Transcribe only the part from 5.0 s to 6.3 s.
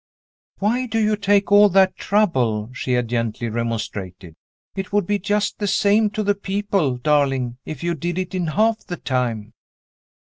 be just the same to